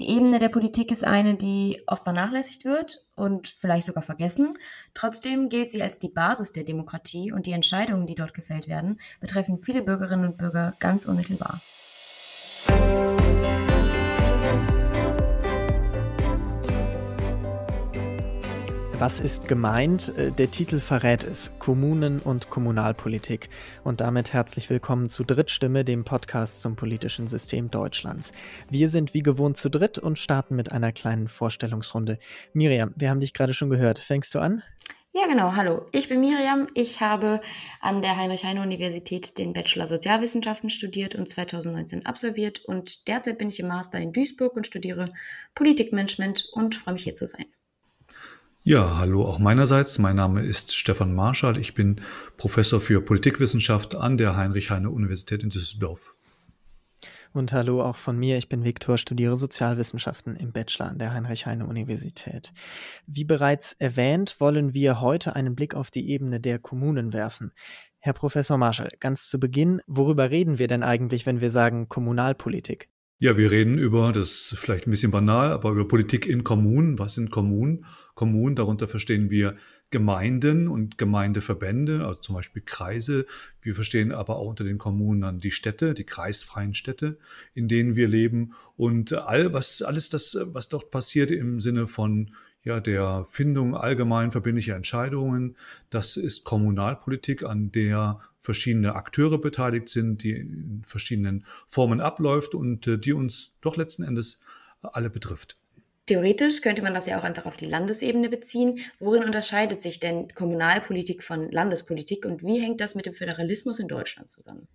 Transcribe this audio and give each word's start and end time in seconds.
Die 0.00 0.08
Ebene 0.08 0.38
der 0.38 0.48
Politik 0.48 0.90
ist 0.92 1.04
eine, 1.04 1.34
die 1.34 1.82
oft 1.86 2.04
vernachlässigt 2.04 2.64
wird 2.64 3.04
und 3.16 3.48
vielleicht 3.48 3.86
sogar 3.86 4.02
vergessen. 4.02 4.54
Trotzdem 4.94 5.50
gilt 5.50 5.70
sie 5.70 5.82
als 5.82 5.98
die 5.98 6.08
Basis 6.08 6.52
der 6.52 6.64
Demokratie 6.64 7.32
und 7.32 7.44
die 7.44 7.52
Entscheidungen, 7.52 8.06
die 8.06 8.14
dort 8.14 8.32
gefällt 8.32 8.66
werden, 8.66 8.98
betreffen 9.20 9.58
viele 9.58 9.82
Bürgerinnen 9.82 10.24
und 10.24 10.38
Bürger 10.38 10.72
ganz 10.78 11.04
unmittelbar. 11.04 11.60
Was 19.00 19.18
ist 19.18 19.48
gemeint? 19.48 20.12
Äh, 20.18 20.30
der 20.30 20.50
Titel 20.50 20.78
verrät 20.78 21.24
es. 21.24 21.58
Kommunen 21.58 22.18
und 22.18 22.50
Kommunalpolitik. 22.50 23.48
Und 23.82 24.02
damit 24.02 24.34
herzlich 24.34 24.68
willkommen 24.68 25.08
zu 25.08 25.24
Drittstimme, 25.24 25.86
dem 25.86 26.04
Podcast 26.04 26.60
zum 26.60 26.76
politischen 26.76 27.26
System 27.26 27.70
Deutschlands. 27.70 28.32
Wir 28.68 28.90
sind 28.90 29.14
wie 29.14 29.22
gewohnt 29.22 29.56
zu 29.56 29.70
dritt 29.70 29.98
und 29.98 30.18
starten 30.18 30.54
mit 30.54 30.70
einer 30.70 30.92
kleinen 30.92 31.28
Vorstellungsrunde. 31.28 32.18
Miriam, 32.52 32.92
wir 32.94 33.08
haben 33.08 33.20
dich 33.20 33.32
gerade 33.32 33.54
schon 33.54 33.70
gehört. 33.70 33.98
Fängst 33.98 34.34
du 34.34 34.38
an? 34.38 34.62
Ja, 35.12 35.26
genau. 35.26 35.56
Hallo, 35.56 35.86
ich 35.92 36.10
bin 36.10 36.20
Miriam. 36.20 36.66
Ich 36.74 37.00
habe 37.00 37.40
an 37.80 38.02
der 38.02 38.18
Heinrich-Heine-Universität 38.18 39.38
den 39.38 39.54
Bachelor 39.54 39.86
Sozialwissenschaften 39.86 40.68
studiert 40.68 41.14
und 41.14 41.26
2019 41.26 42.04
absolviert. 42.04 42.66
Und 42.66 43.08
derzeit 43.08 43.38
bin 43.38 43.48
ich 43.48 43.60
im 43.60 43.68
Master 43.68 43.98
in 43.98 44.12
Duisburg 44.12 44.54
und 44.56 44.66
studiere 44.66 45.08
Politikmanagement 45.54 46.50
und 46.52 46.76
freue 46.76 46.92
mich 46.92 47.04
hier 47.04 47.14
zu 47.14 47.26
sein. 47.26 47.46
Ja, 48.62 48.98
hallo 48.98 49.24
auch 49.24 49.38
meinerseits. 49.38 49.98
Mein 49.98 50.16
Name 50.16 50.42
ist 50.42 50.76
Stefan 50.76 51.14
Marschall. 51.14 51.56
Ich 51.56 51.72
bin 51.72 52.02
Professor 52.36 52.78
für 52.78 53.00
Politikwissenschaft 53.00 53.94
an 53.94 54.18
der 54.18 54.36
Heinrich-Heine-Universität 54.36 55.42
in 55.42 55.48
Düsseldorf. 55.48 56.12
Und 57.32 57.54
hallo 57.54 57.82
auch 57.82 57.96
von 57.96 58.18
mir. 58.18 58.36
Ich 58.36 58.50
bin 58.50 58.62
Viktor, 58.62 58.98
studiere 58.98 59.36
Sozialwissenschaften 59.36 60.36
im 60.36 60.52
Bachelor 60.52 60.90
an 60.90 60.98
der 60.98 61.14
Heinrich-Heine-Universität. 61.14 62.52
Wie 63.06 63.24
bereits 63.24 63.72
erwähnt, 63.72 64.36
wollen 64.40 64.74
wir 64.74 65.00
heute 65.00 65.34
einen 65.34 65.54
Blick 65.54 65.74
auf 65.74 65.90
die 65.90 66.10
Ebene 66.10 66.38
der 66.38 66.58
Kommunen 66.58 67.14
werfen. 67.14 67.52
Herr 67.98 68.12
Professor 68.12 68.58
Marschall, 68.58 68.92
ganz 69.00 69.30
zu 69.30 69.40
Beginn, 69.40 69.80
worüber 69.86 70.30
reden 70.30 70.58
wir 70.58 70.68
denn 70.68 70.82
eigentlich, 70.82 71.24
wenn 71.24 71.40
wir 71.40 71.50
sagen 71.50 71.88
Kommunalpolitik? 71.88 72.90
Ja, 73.22 73.36
wir 73.36 73.50
reden 73.50 73.76
über, 73.76 74.12
das 74.12 74.50
ist 74.52 74.58
vielleicht 74.58 74.86
ein 74.86 74.90
bisschen 74.90 75.10
banal, 75.10 75.52
aber 75.52 75.72
über 75.72 75.86
Politik 75.86 76.24
in 76.24 76.42
Kommunen. 76.42 76.98
Was 76.98 77.16
sind 77.16 77.30
Kommunen? 77.30 77.84
Kommunen, 78.20 78.54
darunter 78.54 78.86
verstehen 78.86 79.30
wir 79.30 79.56
Gemeinden 79.90 80.68
und 80.68 80.98
Gemeindeverbände, 80.98 82.04
also 82.04 82.20
zum 82.20 82.34
Beispiel 82.34 82.60
Kreise. 82.60 83.24
Wir 83.62 83.74
verstehen 83.74 84.12
aber 84.12 84.36
auch 84.36 84.50
unter 84.50 84.62
den 84.62 84.76
Kommunen 84.76 85.22
dann 85.22 85.40
die 85.40 85.50
Städte, 85.50 85.94
die 85.94 86.04
kreisfreien 86.04 86.74
Städte, 86.74 87.16
in 87.54 87.66
denen 87.66 87.96
wir 87.96 88.08
leben. 88.08 88.52
Und 88.76 89.14
all, 89.14 89.54
was, 89.54 89.80
alles 89.80 90.10
das, 90.10 90.36
was 90.38 90.68
dort 90.68 90.90
passiert 90.90 91.30
im 91.30 91.62
Sinne 91.62 91.86
von 91.86 92.36
ja, 92.62 92.78
der 92.78 93.24
Findung 93.24 93.74
allgemein 93.74 94.32
verbindlicher 94.32 94.76
Entscheidungen. 94.76 95.56
Das 95.88 96.18
ist 96.18 96.44
Kommunalpolitik, 96.44 97.42
an 97.42 97.72
der 97.72 98.20
verschiedene 98.38 98.96
Akteure 98.96 99.38
beteiligt 99.38 99.88
sind, 99.88 100.22
die 100.22 100.32
in 100.32 100.82
verschiedenen 100.84 101.46
Formen 101.66 102.02
abläuft 102.02 102.54
und 102.54 102.86
äh, 102.86 102.98
die 102.98 103.14
uns 103.14 103.54
doch 103.62 103.78
letzten 103.78 104.02
Endes 104.02 104.42
alle 104.82 105.08
betrifft. 105.08 105.59
Theoretisch 106.10 106.60
könnte 106.60 106.82
man 106.82 106.92
das 106.92 107.06
ja 107.06 107.20
auch 107.20 107.22
einfach 107.22 107.46
auf 107.46 107.56
die 107.56 107.66
Landesebene 107.66 108.28
beziehen. 108.28 108.80
Worin 108.98 109.22
unterscheidet 109.22 109.80
sich 109.80 110.00
denn 110.00 110.34
Kommunalpolitik 110.34 111.22
von 111.22 111.48
Landespolitik 111.52 112.26
und 112.26 112.42
wie 112.42 112.58
hängt 112.58 112.80
das 112.80 112.96
mit 112.96 113.06
dem 113.06 113.14
Föderalismus 113.14 113.78
in 113.78 113.86
Deutschland 113.86 114.28
zusammen? 114.28 114.66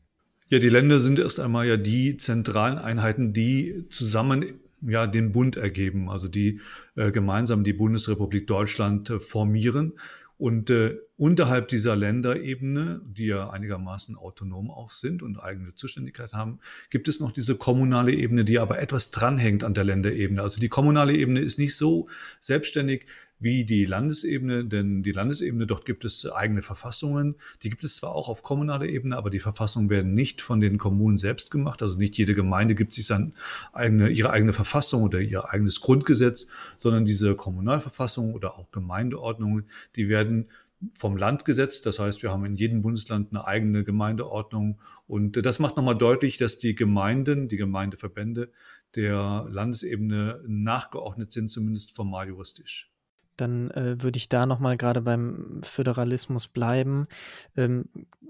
Ja, 0.48 0.60
die 0.60 0.70
Länder 0.70 0.98
sind 0.98 1.20
erst 1.20 1.42
einmal 1.42 1.68
ja 1.68 1.76
die 1.76 2.16
zentralen 2.16 2.78
Einheiten, 2.78 3.34
die 3.34 3.84
zusammen 3.90 4.62
ja 4.82 5.08
den 5.08 5.34
Bund 5.34 5.58
ergeben, 5.58 6.10
also 6.10 6.30
die 6.30 6.62
äh, 6.96 7.12
gemeinsam 7.12 7.66
die 7.66 7.74
Bundesrepublik 7.74 8.48
Deutschland 8.48 9.10
äh, 9.10 9.20
formieren. 9.20 9.92
Und 10.38 10.70
äh, 10.70 10.98
unterhalb 11.16 11.70
dieser 11.70 11.96
Länderebene, 11.96 13.02
die 13.06 13.28
ja 13.28 13.50
einigermaßen 13.50 14.18
autonom 14.18 14.70
auch 14.70 14.90
sind 14.90 15.24
und 15.24 15.38
eigene 15.38 15.74
Zuständigkeit 15.76 16.34
haben, 16.34 16.60
gibt 16.90 17.08
es 17.08 17.22
noch 17.22 17.32
diese 17.32 17.56
kommunale 17.56 18.12
Ebene, 18.12 18.44
die 18.44 18.60
aber 18.60 18.80
etwas 18.80 19.12
dranhängt 19.12 19.64
an 19.64 19.74
der 19.74 19.86
Länderebene. 19.86 20.42
Also 20.42 20.60
die 20.60 20.68
kommunale 20.68 21.14
Ebene 21.14 21.40
ist 21.40 21.58
nicht 21.58 21.78
so 21.78 22.10
selbstständig 22.42 23.06
wie 23.40 23.66
die 23.66 23.86
Landesebene, 23.86 24.66
denn 24.66 25.04
die 25.04 25.12
Landesebene, 25.12 25.68
dort 25.68 25.86
gibt 25.86 26.06
es 26.06 26.26
eigene 26.26 26.62
Verfassungen. 26.62 27.36
Die 27.64 27.70
gibt 27.70 27.84
es 27.84 27.98
zwar 27.98 28.16
auch 28.16 28.30
auf 28.30 28.44
kommunaler 28.44 28.86
Ebene, 28.86 29.18
aber 29.18 29.30
die 29.30 29.40
Verfassungen 29.40 29.90
werden 29.90 30.14
nicht 30.14 30.42
von 30.42 30.60
den 30.60 30.78
Kommunen 30.78 31.18
selbst 31.18 31.52
gemacht. 31.52 31.82
Also 31.82 31.98
nicht 31.98 32.18
jede 32.18 32.34
Gemeinde 32.34 32.76
gibt 32.76 32.94
sich 32.94 33.08
seine 33.08 33.34
eigene, 33.74 34.10
ihre 34.10 34.30
eigene 34.30 34.54
Verfassung 34.54 35.04
oder 35.04 35.20
ihr 35.20 35.50
eigenes 35.50 35.82
Grundgesetz, 35.82 36.48
sondern 36.78 37.06
diese 37.06 37.36
Kommunalverfassung 37.36 38.34
oder 38.34 38.58
auch 38.58 38.72
Gemeindeordnungen, 38.72 39.66
die 39.96 40.08
werden 40.08 40.48
vom 40.94 41.18
Land 41.18 41.46
gesetzt. 41.46 41.86
Das 41.86 42.00
heißt, 42.00 42.24
wir 42.24 42.32
haben 42.32 42.46
in 42.46 42.56
jedem 42.56 42.82
Bundesland 42.82 43.32
eine 43.32 43.46
eigene 43.46 43.84
Gemeindeordnung. 43.84 44.80
Und 45.08 45.46
das 45.46 45.60
macht 45.60 45.76
nochmal 45.76 45.98
deutlich, 45.98 46.38
dass 46.38 46.58
die 46.58 46.76
Gemeinden, 46.76 47.50
die 47.50 47.58
Gemeindeverbände 47.58 48.52
der 48.96 49.46
Landesebene 49.50 50.42
nachgeordnet 50.48 51.34
sind, 51.34 51.50
zumindest 51.50 51.96
formal 51.96 52.28
juristisch 52.28 52.95
dann 53.38 53.72
äh, 53.72 54.02
würde 54.02 54.18
ich 54.18 54.30
da 54.30 54.46
nochmal 54.46 54.78
gerade 54.78 55.02
beim 55.02 55.62
Föderalismus 55.64 56.48
bleiben. 56.48 57.08
Ähm, 57.56 57.86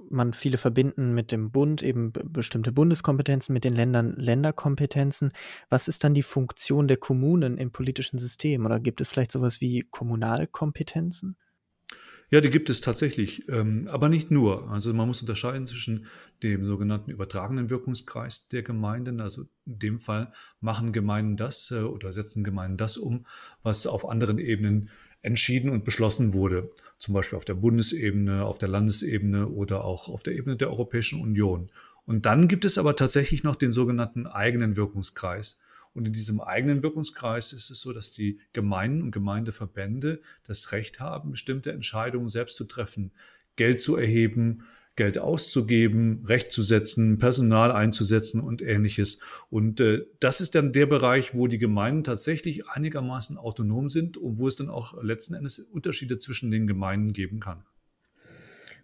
man 0.10 0.34
viele 0.34 0.58
verbinden 0.58 1.14
mit 1.14 1.32
dem 1.32 1.52
Bund 1.52 1.82
eben 1.84 2.12
bestimmte 2.12 2.72
Bundeskompetenzen, 2.72 3.54
mit 3.54 3.64
den 3.64 3.74
Ländern 3.74 4.14
Länderkompetenzen. 4.18 5.32
Was 5.70 5.88
ist 5.88 6.04
dann 6.04 6.14
die 6.14 6.24
Funktion 6.24 6.88
der 6.88 6.98
Kommunen 6.98 7.58
im 7.58 7.72
politischen 7.72 8.20
System? 8.20 8.66
Oder 8.66 8.80
gibt 8.80 9.02
es 9.02 9.10
vielleicht 9.10 9.32
sowas 9.32 9.62
wie 9.62 9.82
Kommunalkompetenzen? 9.82 11.38
Ja, 12.32 12.42
die 12.42 12.50
gibt 12.50 12.70
es 12.70 12.82
tatsächlich, 12.82 13.48
ähm, 13.50 13.88
aber 13.88 14.10
nicht 14.10 14.32
nur. 14.32 14.70
Also 14.72 14.94
man 14.94 15.08
muss 15.08 15.22
unterscheiden 15.22 15.68
zwischen 15.68 16.08
dem 16.42 16.66
sogenannten 16.66 17.12
übertragenen 17.12 17.70
Wirkungskreis 17.70 18.48
der 18.48 18.64
Gemeinden. 18.64 19.22
Also 19.22 19.44
in 19.66 19.80
dem 19.80 20.00
Fall 20.00 20.34
machen 20.60 20.92
Gemeinden 20.92 21.38
das 21.38 21.72
äh, 21.72 21.82
oder 21.82 22.14
setzen 22.14 22.44
Gemeinden 22.44 22.78
das 22.78 22.98
um, 22.98 23.26
was 23.62 23.86
auf 23.86 24.10
anderen 24.10 24.40
Ebenen 24.40 24.90
entschieden 25.22 25.70
und 25.70 25.86
beschlossen 25.86 26.34
wurde. 26.34 26.72
Zum 26.98 27.14
Beispiel 27.14 27.38
auf 27.38 27.46
der 27.46 27.56
Bundesebene, 27.56 28.44
auf 28.46 28.58
der 28.58 28.70
Landesebene 28.70 29.48
oder 29.48 29.86
auch 29.86 30.10
auf 30.10 30.24
der 30.24 30.34
Ebene 30.36 30.56
der 30.56 30.70
Europäischen 30.70 31.22
Union. 31.22 31.72
Und 32.06 32.26
dann 32.26 32.48
gibt 32.48 32.66
es 32.66 32.78
aber 32.78 32.96
tatsächlich 32.96 33.44
noch 33.44 33.56
den 33.56 33.72
sogenannten 33.72 34.28
eigenen 34.28 34.78
Wirkungskreis. 34.78 35.60
Und 35.96 36.06
in 36.06 36.14
diesem 36.14 36.42
eigenen 36.42 36.84
Wirkungskreis 36.84 37.54
ist 37.54 37.72
es 37.72 37.80
so, 37.80 37.94
dass 37.94 38.12
die 38.12 38.40
Gemeinden 38.54 39.02
und 39.02 39.12
Gemeindeverbände 39.12 40.22
das 40.46 40.72
Recht 40.74 41.00
haben, 41.00 41.32
bestimmte 41.32 41.72
Entscheidungen 41.72 42.28
selbst 42.28 42.58
zu 42.58 42.66
treffen, 42.66 43.12
Geld 43.56 43.80
zu 43.80 43.96
erheben, 43.96 44.66
Geld 44.98 45.18
auszugeben, 45.18 46.24
Recht 46.26 46.52
zu 46.52 46.62
setzen, 46.62 47.18
Personal 47.18 47.72
einzusetzen 47.72 48.42
und 48.42 48.62
ähnliches. 48.62 49.20
Und 49.50 49.80
äh, 49.80 50.06
das 50.20 50.42
ist 50.42 50.56
dann 50.56 50.74
der 50.74 50.86
Bereich, 50.86 51.34
wo 51.34 51.48
die 51.48 51.58
Gemeinden 51.58 52.04
tatsächlich 52.04 52.70
einigermaßen 52.70 53.38
autonom 53.38 53.90
sind 53.90 54.18
und 54.18 54.38
wo 54.38 54.48
es 54.48 54.58
dann 54.58 54.70
auch 54.70 55.02
letzten 55.02 55.34
Endes 55.34 55.60
Unterschiede 55.60 56.18
zwischen 56.18 56.52
den 56.52 56.68
Gemeinden 56.68 57.14
geben 57.14 57.40
kann. 57.40 57.64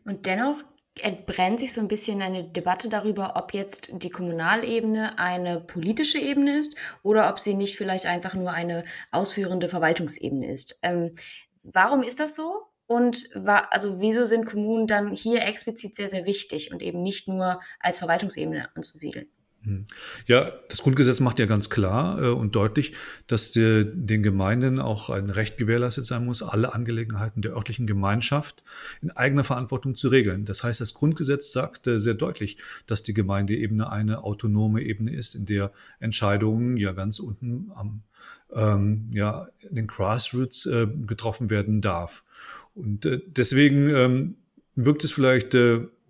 Und 0.06 0.26
dennoch 0.26 0.64
entbrennt 1.00 1.60
sich 1.60 1.74
so 1.74 1.82
ein 1.82 1.88
bisschen 1.88 2.22
eine 2.22 2.44
Debatte 2.44 2.90
darüber, 2.90 3.36
ob 3.36 3.54
jetzt 3.54 3.90
die 3.94 4.10
Kommunalebene 4.10 5.18
eine 5.18 5.62
politische 5.62 6.20
Ebene 6.20 6.58
ist 6.58 6.76
oder 7.02 7.30
ob 7.30 7.40
sie 7.40 7.54
nicht 7.54 7.78
vielleicht 7.78 8.06
einfach 8.06 8.34
nur 8.34 8.52
eine 8.52 8.84
ausführende 9.12 9.70
Verwaltungsebene 9.70 10.52
ist. 10.52 10.80
Ähm, 10.84 11.12
warum 11.64 12.04
ist 12.04 12.20
das 12.20 12.36
so? 12.36 12.64
Und 12.88 13.30
war, 13.36 13.72
also 13.72 14.02
wieso 14.02 14.26
sind 14.26 14.46
Kommunen 14.46 14.86
dann 14.86 15.14
hier 15.14 15.44
explizit 15.44 15.96
sehr, 15.96 16.10
sehr 16.10 16.26
wichtig 16.26 16.74
und 16.74 16.82
eben 16.82 17.02
nicht 17.02 17.28
nur 17.28 17.62
als 17.80 18.00
Verwaltungsebene 18.00 18.68
anzusiedeln? 18.76 19.30
Hm. 19.64 19.86
Ja, 20.26 20.52
das 20.70 20.80
Grundgesetz 20.80 21.20
macht 21.20 21.38
ja 21.38 21.46
ganz 21.46 21.70
klar 21.70 22.22
äh, 22.22 22.28
und 22.30 22.56
deutlich, 22.56 22.94
dass 23.28 23.52
der, 23.52 23.84
den 23.84 24.24
Gemeinden 24.24 24.80
auch 24.80 25.12
ein 25.12 25.30
Recht 25.30 25.58
gewährleistet 25.58 26.08
sein 26.08 26.26
muss, 26.26 26.42
alle 26.42 26.74
Angelegenheiten 26.74 27.44
der 27.44 27.54
örtlichen 27.54 27.86
Gemeinschaft 27.86 28.64
in 29.04 29.12
eigener 29.12 29.44
Verantwortung 29.44 29.96
zu 29.96 30.08
regeln. 30.08 30.46
Das 30.46 30.64
heißt, 30.64 30.82
das 30.82 30.96
Grundgesetz 30.96 31.52
sagt 31.52 31.86
äh, 31.86 32.00
sehr 32.00 32.16
deutlich, 32.16 32.58
dass 32.88 33.04
die 33.04 33.14
Gemeindeebene 33.14 33.92
eine 33.92 34.24
autonome 34.24 34.82
Ebene 34.82 35.14
ist, 35.14 35.36
in 35.36 35.46
der 35.46 35.72
Entscheidungen 36.00 36.78
ja 36.78 36.94
ganz 36.94 37.20
unten 37.20 37.72
am 37.76 38.02
ähm, 38.54 39.10
ja, 39.14 39.48
in 39.62 39.76
den 39.76 39.88
Grassroots 39.88 40.66
äh, 40.66 40.88
getroffen 41.06 41.50
werden 41.50 41.82
darf. 41.82 42.24
Und 42.74 43.06
äh, 43.06 43.20
deswegen 43.26 43.90
ähm, 43.90 44.36
wirkt 44.76 45.04
es 45.04 45.12
vielleicht 45.12 45.56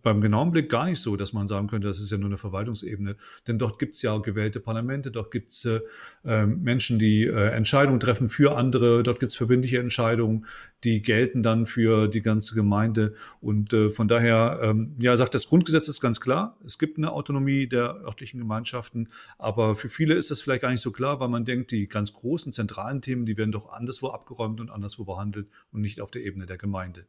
beim 0.01 0.21
genauen 0.21 0.51
Blick 0.51 0.69
gar 0.69 0.85
nicht 0.85 0.99
so, 0.99 1.15
dass 1.15 1.33
man 1.33 1.47
sagen 1.47 1.67
könnte, 1.67 1.87
das 1.87 1.99
ist 1.99 2.11
ja 2.11 2.17
nur 2.17 2.29
eine 2.29 2.37
Verwaltungsebene. 2.37 3.15
Denn 3.47 3.59
dort 3.59 3.79
gibt 3.79 3.95
es 3.95 4.01
ja 4.01 4.17
gewählte 4.17 4.59
Parlamente, 4.59 5.11
dort 5.11 5.31
gibt 5.31 5.51
es 5.51 5.65
äh, 5.65 5.81
ähm, 6.25 6.61
Menschen, 6.61 6.99
die 6.99 7.25
äh, 7.25 7.49
Entscheidungen 7.49 7.99
treffen 7.99 8.29
für 8.29 8.57
andere, 8.57 9.03
dort 9.03 9.19
gibt 9.19 9.31
es 9.31 9.37
verbindliche 9.37 9.79
Entscheidungen, 9.79 10.45
die 10.83 11.01
gelten 11.01 11.43
dann 11.43 11.65
für 11.65 12.07
die 12.07 12.21
ganze 12.21 12.55
Gemeinde. 12.55 13.13
Und 13.39 13.73
äh, 13.73 13.89
von 13.89 14.07
daher, 14.07 14.59
ähm, 14.61 14.95
ja, 14.99 15.15
sagt 15.17 15.35
das 15.35 15.47
Grundgesetz 15.47 15.87
ist 15.87 16.01
ganz 16.01 16.19
klar, 16.19 16.57
es 16.65 16.77
gibt 16.79 16.97
eine 16.97 17.11
Autonomie 17.11 17.67
der 17.67 18.01
örtlichen 18.03 18.39
Gemeinschaften, 18.39 19.09
aber 19.37 19.75
für 19.75 19.89
viele 19.89 20.15
ist 20.15 20.31
das 20.31 20.41
vielleicht 20.41 20.61
gar 20.61 20.71
nicht 20.71 20.81
so 20.81 20.91
klar, 20.91 21.19
weil 21.19 21.29
man 21.29 21.45
denkt, 21.45 21.71
die 21.71 21.87
ganz 21.87 22.13
großen 22.13 22.51
zentralen 22.51 23.01
Themen, 23.01 23.25
die 23.25 23.37
werden 23.37 23.51
doch 23.51 23.71
anderswo 23.71 24.09
abgeräumt 24.09 24.59
und 24.59 24.69
anderswo 24.69 25.05
behandelt 25.05 25.47
und 25.71 25.81
nicht 25.81 26.01
auf 26.01 26.11
der 26.11 26.23
Ebene 26.23 26.45
der 26.45 26.57
Gemeinde. 26.57 27.05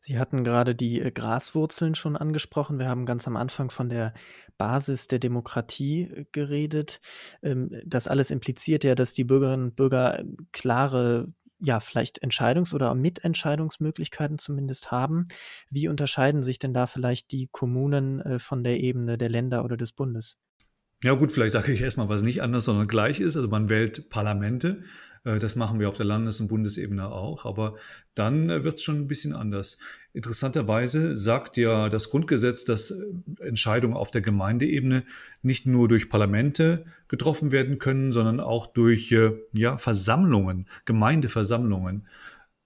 Sie 0.00 0.18
hatten 0.18 0.44
gerade 0.44 0.74
die 0.74 1.00
äh, 1.00 1.10
Graswurzeln 1.10 1.94
schon 1.94 2.16
angesprochen. 2.16 2.78
Wir 2.78 2.88
haben 2.88 3.06
ganz 3.06 3.26
am 3.26 3.36
Anfang 3.36 3.70
von 3.70 3.88
der 3.88 4.14
Basis 4.58 5.06
der 5.06 5.18
Demokratie 5.18 6.02
äh, 6.02 6.24
geredet. 6.32 7.00
Ähm, 7.42 7.70
das 7.84 8.08
alles 8.08 8.30
impliziert 8.30 8.84
ja, 8.84 8.94
dass 8.94 9.14
die 9.14 9.24
Bürgerinnen 9.24 9.64
und 9.64 9.76
Bürger 9.76 10.20
äh, 10.20 10.24
klare 10.52 11.28
ja, 11.60 11.80
vielleicht 11.80 12.22
Entscheidungs- 12.22 12.74
oder 12.74 12.94
Mitentscheidungsmöglichkeiten 12.94 14.38
zumindest 14.38 14.90
haben. 14.90 15.28
Wie 15.70 15.88
unterscheiden 15.88 16.42
sich 16.42 16.58
denn 16.58 16.74
da 16.74 16.86
vielleicht 16.86 17.32
die 17.32 17.48
Kommunen 17.50 18.38
von 18.38 18.64
der 18.64 18.80
Ebene 18.80 19.16
der 19.16 19.30
Länder 19.30 19.64
oder 19.64 19.78
des 19.78 19.92
Bundes? 19.92 20.42
Ja 21.04 21.12
gut, 21.12 21.32
vielleicht 21.32 21.52
sage 21.52 21.70
ich 21.70 21.82
erstmal, 21.82 22.08
was 22.08 22.22
nicht 22.22 22.40
anders, 22.40 22.64
sondern 22.64 22.88
gleich 22.88 23.20
ist. 23.20 23.36
Also 23.36 23.48
man 23.48 23.68
wählt 23.68 24.08
Parlamente 24.08 24.82
äh, 25.24 25.38
das 25.38 25.54
machen 25.54 25.80
wir 25.80 25.88
auf 25.88 25.96
der 25.96 26.06
Landes- 26.06 26.40
und 26.40 26.48
Bundesebene 26.48 27.08
auch. 27.08 27.44
Aber 27.44 27.74
dann 28.14 28.48
äh, 28.50 28.64
wird 28.64 28.74
es 28.74 28.82
schon 28.82 29.00
ein 29.00 29.08
bisschen 29.08 29.34
anders. 29.34 29.78
Interessanterweise 30.12 31.14
sagt 31.14 31.56
ja 31.56 31.88
das 31.88 32.10
Grundgesetz, 32.10 32.64
dass 32.64 32.90
äh, 32.90 33.04
Entscheidungen 33.40 33.94
auf 33.94 34.10
der 34.10 34.20
Gemeindeebene 34.20 35.04
nicht 35.42 35.66
nur 35.66 35.88
durch 35.88 36.08
Parlamente 36.08 36.84
getroffen 37.08 37.52
werden 37.52 37.78
können, 37.78 38.12
sondern 38.12 38.40
auch 38.40 38.66
durch 38.66 39.14
ja, 39.52 39.78
Versammlungen, 39.78 40.66
Gemeindeversammlungen. 40.84 42.06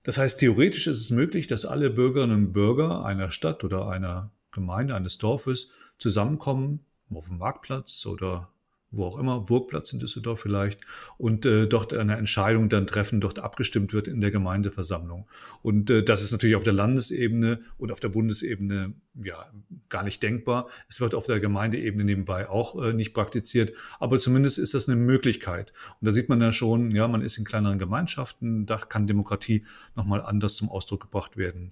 Das 0.05 0.17
heißt, 0.17 0.41
theoretisch 0.41 0.87
ist 0.87 1.01
es 1.01 1.11
möglich, 1.11 1.49
dass 1.49 1.67
alle 1.67 1.91
Bürgerinnen 1.91 2.47
und 2.47 2.53
Bürger 2.53 3.05
einer 3.05 3.31
Stadt 3.31 3.65
oder 3.65 3.89
einer 3.89 4.31
Gemeinde, 4.53 4.95
eines 4.95 5.19
Dorfes 5.19 5.71
zusammenkommen 5.99 6.81
auf 7.15 7.29
dem 7.29 7.39
Marktplatz 7.39 8.05
oder 8.07 8.49
wo 8.91 9.05
auch 9.05 9.19
immer, 9.19 9.41
Burgplatz 9.41 9.93
in 9.93 9.99
Düsseldorf 9.99 10.41
vielleicht, 10.41 10.81
und 11.19 11.45
äh, 11.45 11.67
dort 11.67 11.93
eine 11.93 12.17
Entscheidung 12.17 12.69
dann 12.69 12.87
treffen, 12.87 13.21
dort 13.21 13.39
abgestimmt 13.39 13.93
wird 13.93 14.09
in 14.09 14.21
der 14.21 14.31
Gemeindeversammlung. 14.31 15.29
Und 15.63 15.91
äh, 15.91 16.03
das 16.03 16.23
ist 16.23 16.33
natürlich 16.33 16.57
auf 16.57 16.65
der 16.65 16.73
Landesebene 16.73 17.61
und 17.77 17.93
auf 17.93 18.01
der 18.01 18.09
Bundesebene 18.09 18.95
ja 19.23 19.47
gar 19.89 20.05
nicht 20.05 20.23
denkbar. 20.23 20.69
Es 20.89 21.01
wird 21.01 21.15
auf 21.15 21.27
der 21.27 21.41
Gemeindeebene 21.41 22.05
nebenbei 22.05 22.49
auch 22.49 22.83
äh, 22.83 22.93
nicht 22.95 23.13
praktiziert, 23.13 23.73
aber 24.01 24.19
zumindest 24.19 24.59
ist 24.59 24.75
das 24.75 24.89
eine 24.89 24.97
Möglichkeit. 24.97 25.73
Und 26.01 26.07
da 26.07 26.13
sieht 26.13 26.29
man 26.29 26.41
dann 26.41 26.53
schon, 26.53 26.91
ja, 26.93 27.09
man 27.09 27.21
ist 27.21 27.37
in 27.37 27.45
kleineren 27.45 27.79
Gemeinschaften, 27.79 28.65
da 28.65 28.79
kann 28.79 29.07
Demokratie 29.07 29.65
nochmal 29.97 30.23
anders 30.23 30.57
zum 30.57 30.71
Ausdruck 30.71 31.01
gebracht 31.01 31.37
werden. 31.37 31.71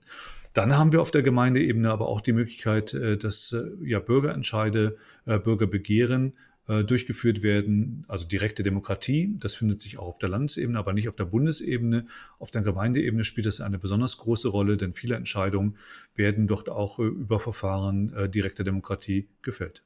Dann 0.53 0.79
haben 0.79 0.91
wir 0.93 1.03
auf 1.03 1.11
der 1.11 1.23
Gemeindeebene 1.23 1.91
aber 1.91 2.09
auch 2.09 2.23
die 2.23 2.33
Möglichkeit, 2.33 2.95
äh, 2.95 3.17
dass 3.17 3.53
äh, 3.53 3.63
ja 3.83 4.01
Bürgerentscheide, 4.01 4.97
äh, 5.27 5.39
Bürgerbegehren 5.39 6.33
äh, 6.69 6.83
durchgeführt 6.83 7.43
werden, 7.43 8.05
also 8.09 8.27
direkte 8.27 8.63
Demokratie. 8.63 9.37
Das 9.39 9.55
findet 9.55 9.81
sich 9.81 9.99
auch 9.99 10.07
auf 10.07 10.19
der 10.19 10.29
Landesebene, 10.29 10.79
aber 10.79 10.93
nicht 10.93 11.09
auf 11.09 11.17
der 11.17 11.25
Bundesebene. 11.25 12.07
Auf 12.39 12.51
der 12.51 12.63
Gemeindeebene 12.63 13.25
spielt 13.25 13.47
das 13.47 13.61
eine 13.61 13.79
besonders 13.79 14.17
große 14.19 14.49
Rolle, 14.49 14.77
denn 14.77 14.93
viele 14.93 15.15
Entscheidungen 15.15 15.77
werden 16.15 16.47
dort 16.47 16.69
auch 16.69 16.99
äh, 16.99 17.05
über 17.05 17.39
Verfahren 17.41 18.13
äh, 18.15 18.29
direkter 18.29 18.65
Demokratie 18.65 19.29
gefällt. 19.43 19.85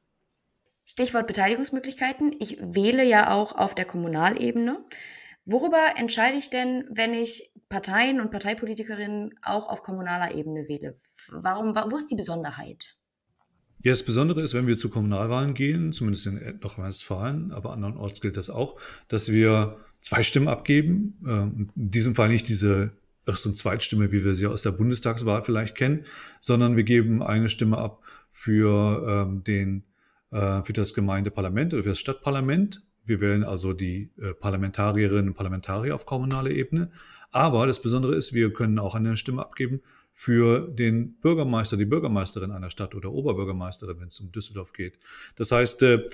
Stichwort 0.85 1.27
Beteiligungsmöglichkeiten. 1.27 2.35
Ich 2.41 2.59
wähle 2.61 3.05
ja 3.05 3.33
auch 3.33 3.55
auf 3.55 3.75
der 3.75 3.85
Kommunalebene. 3.85 4.85
Worüber 5.45 5.95
entscheide 5.97 6.37
ich 6.37 6.51
denn, 6.51 6.89
wenn 6.91 7.15
ich 7.15 7.53
Parteien 7.69 8.21
und 8.21 8.31
Parteipolitikerinnen 8.31 9.31
auch 9.43 9.69
auf 9.69 9.83
kommunaler 9.83 10.35
Ebene 10.35 10.67
wähle? 10.69 10.97
Warum, 11.31 11.75
wo 11.75 11.97
ist 11.97 12.11
die 12.11 12.17
Besonderheit? 12.17 12.97
Ja, 13.83 13.93
das 13.93 14.05
Besondere 14.05 14.43
ist, 14.43 14.53
wenn 14.55 14.67
wir 14.67 14.77
zu 14.77 14.91
Kommunalwahlen 14.91 15.55
gehen, 15.55 15.93
zumindest 15.93 16.27
in 16.27 16.35
Nordrhein-Westfalen, 16.35 17.51
aber 17.53 17.73
andernorts 17.73 18.21
gilt 18.21 18.37
das 18.37 18.51
auch, 18.51 18.79
dass 19.09 19.33
wir 19.33 19.79
zwei 20.01 20.23
Stimmen 20.23 20.49
abgeben. 20.49 21.19
Ähm, 21.27 21.71
in 21.75 21.91
diesem 21.91 22.15
Fall 22.15 22.29
nicht 22.29 22.49
diese 22.49 22.93
Erst- 23.27 23.47
und 23.47 23.57
Zweitstimme, 23.57 24.13
wie 24.13 24.25
wir 24.25 24.35
sie 24.35 24.47
aus 24.47 24.63
der 24.63 24.73
Bundestagswahl 24.73 25.43
vielleicht 25.43 25.77
kennen, 25.77 26.05
sondern 26.41 26.77
wir 26.77 26.85
geben 26.85 27.23
eine 27.23 27.49
Stimme 27.49 27.79
ab 27.79 28.03
für 28.33 29.27
ähm, 29.27 29.45
den 29.45 29.85
äh, 30.31 30.63
für 30.63 30.73
das 30.73 30.95
Gemeindeparlament 30.95 31.73
oder 31.75 31.83
für 31.83 31.89
das 31.91 31.99
Stadtparlament. 31.99 32.83
Wir 33.05 33.21
wählen 33.21 33.45
also 33.45 33.73
die 33.73 34.11
äh, 34.19 34.35
Parlamentarierinnen 34.35 35.29
und 35.29 35.35
Parlamentarier 35.35 35.95
auf 35.95 36.07
kommunaler 36.07 36.51
Ebene. 36.51 36.91
Aber 37.31 37.67
das 37.67 37.81
Besondere 37.81 38.15
ist, 38.15 38.33
wir 38.33 38.53
können 38.53 38.79
auch 38.79 38.95
eine 38.95 39.17
Stimme 39.17 39.43
abgeben 39.43 39.81
für 40.21 40.69
den 40.69 41.15
Bürgermeister, 41.15 41.79
die 41.79 41.87
Bürgermeisterin 41.87 42.51
einer 42.51 42.69
Stadt 42.69 42.95
oder 42.95 43.11
Oberbürgermeisterin, 43.11 44.01
wenn 44.01 44.09
es 44.09 44.21
um 44.21 44.31
Düsseldorf 44.31 44.75
geht. 44.75 44.99
Das 45.35 45.51
heißt, 45.51 45.83
äh, 45.83 46.11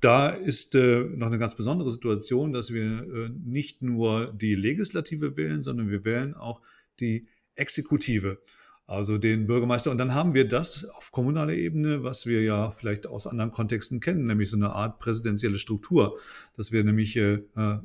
da 0.00 0.30
ist 0.30 0.74
äh, 0.76 1.00
noch 1.00 1.26
eine 1.26 1.36
ganz 1.36 1.56
besondere 1.56 1.90
Situation, 1.90 2.54
dass 2.54 2.72
wir 2.72 2.82
äh, 2.82 3.28
nicht 3.28 3.82
nur 3.82 4.32
die 4.32 4.54
Legislative 4.54 5.36
wählen, 5.36 5.62
sondern 5.62 5.90
wir 5.90 6.06
wählen 6.06 6.32
auch 6.32 6.62
die 7.00 7.28
Exekutive, 7.54 8.38
also 8.86 9.18
den 9.18 9.46
Bürgermeister. 9.46 9.90
Und 9.90 9.98
dann 9.98 10.14
haben 10.14 10.32
wir 10.32 10.48
das 10.48 10.86
auf 10.86 11.12
kommunaler 11.12 11.52
Ebene, 11.52 12.02
was 12.02 12.24
wir 12.24 12.42
ja 12.42 12.70
vielleicht 12.70 13.06
aus 13.06 13.26
anderen 13.26 13.50
Kontexten 13.50 14.00
kennen, 14.00 14.24
nämlich 14.24 14.48
so 14.48 14.56
eine 14.56 14.70
Art 14.70 15.00
präsidentielle 15.00 15.58
Struktur, 15.58 16.18
dass 16.56 16.72
wir 16.72 16.82
nämlich 16.82 17.20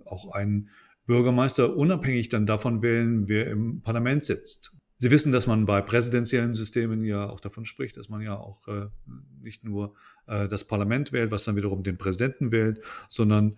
auch 0.05 0.31
einen 0.31 0.69
Bürgermeister 1.05 1.75
unabhängig 1.75 2.29
dann 2.29 2.45
davon 2.45 2.81
wählen, 2.81 3.27
wer 3.27 3.47
im 3.47 3.81
Parlament 3.81 4.23
sitzt. 4.23 4.71
Sie 4.97 5.11
wissen, 5.11 5.31
dass 5.31 5.45
man 5.45 5.65
bei 5.65 5.81
präsidentiellen 5.81 6.53
Systemen 6.53 7.03
ja 7.03 7.29
auch 7.29 7.39
davon 7.39 7.65
spricht, 7.65 7.97
dass 7.97 8.09
man 8.09 8.21
ja 8.21 8.37
auch 8.37 8.67
äh, 8.67 8.87
nicht 9.41 9.63
nur 9.63 9.93
äh, 10.27 10.47
das 10.47 10.63
Parlament 10.63 11.11
wählt, 11.11 11.31
was 11.31 11.43
dann 11.43 11.55
wiederum 11.55 11.83
den 11.83 11.97
Präsidenten 11.97 12.51
wählt, 12.51 12.81
sondern 13.09 13.57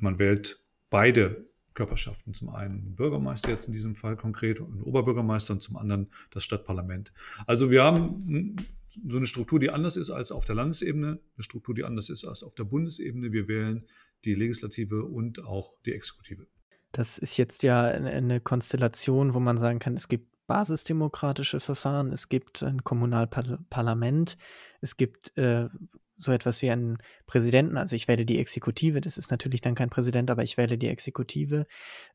man 0.00 0.18
wählt 0.18 0.64
beide 0.90 1.46
Körperschaften. 1.74 2.34
Zum 2.34 2.48
einen 2.48 2.94
Bürgermeister 2.94 3.50
jetzt 3.50 3.66
in 3.66 3.72
diesem 3.72 3.94
Fall 3.94 4.16
konkret 4.16 4.60
und 4.60 4.82
Oberbürgermeister 4.82 5.54
und 5.54 5.60
zum 5.60 5.76
anderen 5.76 6.10
das 6.30 6.44
Stadtparlament. 6.44 7.12
Also 7.46 7.70
wir 7.70 7.84
haben 7.84 8.56
so 9.08 9.16
eine 9.16 9.26
Struktur, 9.26 9.58
die 9.58 9.70
anders 9.70 9.96
ist 9.96 10.10
als 10.10 10.32
auf 10.32 10.44
der 10.44 10.54
Landesebene, 10.54 11.18
eine 11.36 11.42
Struktur, 11.42 11.74
die 11.74 11.84
anders 11.84 12.10
ist 12.10 12.24
als 12.24 12.42
auf 12.42 12.54
der 12.54 12.64
Bundesebene. 12.64 13.32
Wir 13.32 13.48
wählen 13.48 13.86
die 14.24 14.34
Legislative 14.34 15.04
und 15.04 15.44
auch 15.44 15.76
die 15.84 15.92
Exekutive. 15.92 16.46
Das 16.92 17.18
ist 17.18 17.36
jetzt 17.36 17.64
ja 17.64 17.82
eine 17.82 18.40
Konstellation, 18.40 19.34
wo 19.34 19.40
man 19.40 19.58
sagen 19.58 19.80
kann, 19.80 19.94
es 19.94 20.08
gibt 20.08 20.33
basisdemokratische 20.46 21.60
Verfahren, 21.60 22.12
es 22.12 22.28
gibt 22.28 22.62
ein 22.62 22.84
Kommunalparlament, 22.84 24.36
es 24.80 24.96
gibt 24.96 25.36
äh, 25.36 25.68
so 26.16 26.32
etwas 26.32 26.62
wie 26.62 26.70
einen 26.70 26.98
Präsidenten, 27.26 27.76
also 27.76 27.96
ich 27.96 28.08
wähle 28.08 28.24
die 28.24 28.38
Exekutive, 28.38 29.00
das 29.00 29.18
ist 29.18 29.30
natürlich 29.30 29.60
dann 29.60 29.74
kein 29.74 29.90
Präsident, 29.90 30.30
aber 30.30 30.42
ich 30.42 30.56
wähle 30.56 30.78
die 30.78 30.88
Exekutive, 30.88 31.66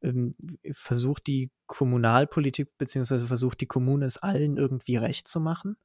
ähm, 0.02 0.34
versucht 0.72 1.28
die 1.28 1.52
Kommunalpolitik 1.68 2.78
beziehungsweise 2.78 3.28
versucht 3.28 3.62
die 3.62 3.68
Kommune 3.68 4.06
es 4.06 4.18
allen 4.18 4.58
irgendwie 4.58 4.96
recht 4.96 5.28
zu 5.28 5.40
machen? 5.40 5.76